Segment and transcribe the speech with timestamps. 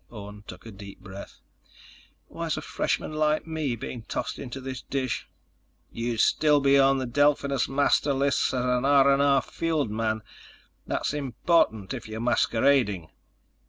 [0.09, 1.41] Orne took a deep breath.
[2.27, 5.27] "Why's a freshman like me being tossed into this dish?"
[5.91, 10.23] "You'd still be on the Delphinus master lists as an R&R field man.
[10.87, 13.11] That's important if you're masquerading."